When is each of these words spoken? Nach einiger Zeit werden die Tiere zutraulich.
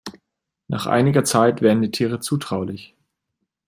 Nach 0.67 0.87
einiger 0.87 1.23
Zeit 1.23 1.61
werden 1.61 1.83
die 1.83 1.91
Tiere 1.91 2.19
zutraulich. 2.19 2.95